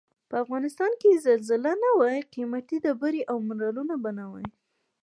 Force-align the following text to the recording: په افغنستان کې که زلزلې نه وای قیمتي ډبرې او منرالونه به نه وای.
په 0.29 0.35
افغنستان 0.43 0.91
کې 1.01 1.09
که 1.15 1.21
زلزلې 1.27 1.73
نه 1.83 1.89
وای 1.99 2.17
قیمتي 2.33 2.77
ډبرې 2.83 3.21
او 3.31 3.37
منرالونه 3.47 3.95
به 4.03 4.11
نه 4.19 4.25
وای. 4.31 4.47